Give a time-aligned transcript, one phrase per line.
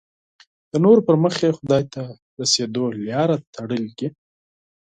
[0.71, 4.07] د نورو پر مخ یې خدای ته د رسېدو لاره تړلې.